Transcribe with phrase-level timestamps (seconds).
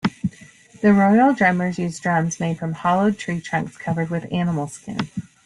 [0.81, 5.11] The Royal Drummers use drums made from hollowed tree trunks covered with animal skins.